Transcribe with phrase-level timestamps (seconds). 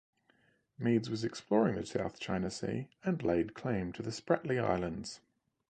[0.79, 5.19] Meads was exploring the South China Sea and laid claim to the Spratly Islands.